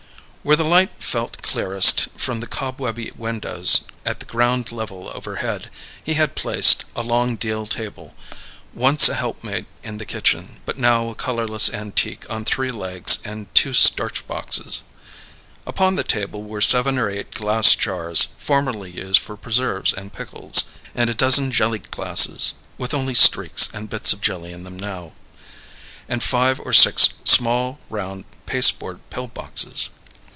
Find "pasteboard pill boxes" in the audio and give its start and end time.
28.47-29.89